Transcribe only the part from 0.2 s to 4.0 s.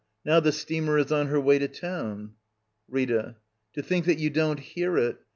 Now the steamer is on her way to town. Rita. To